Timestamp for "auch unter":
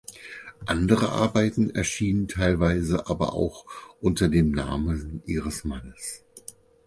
3.35-4.29